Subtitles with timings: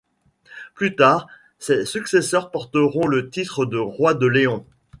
[0.73, 1.27] Plus tard,
[1.59, 4.65] ses successeurs porteront le titre de rois de León.